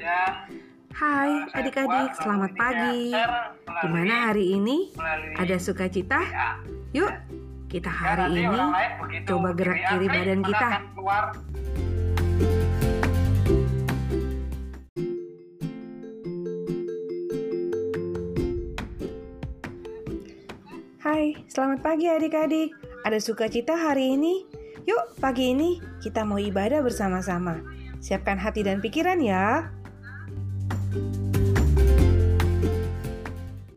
[0.00, 3.12] Hai adik-adik, selamat pagi.
[3.84, 4.88] Gimana hari ini?
[5.36, 6.24] Ada sukacita?
[6.96, 7.12] Yuk,
[7.68, 8.60] kita hari ini
[9.28, 10.68] coba gerak kiri badan kita.
[21.04, 22.72] Hai, selamat pagi adik-adik.
[23.04, 24.48] Ada sukacita hari ini?
[24.88, 27.60] Yuk, pagi ini kita mau ibadah bersama-sama.
[28.00, 29.76] Siapkan hati dan pikiran ya.
[30.90, 31.29] Bye.